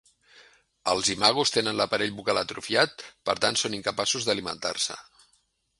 Els 0.93 1.11
imagos 1.15 1.51
tenen 1.57 1.77
l'aparell 1.81 2.15
bucal 2.21 2.41
atrofiat, 2.43 3.07
per 3.31 3.37
tant 3.45 3.61
són 3.65 3.79
incapaços 3.81 4.29
d'alimentar-se. 4.31 4.99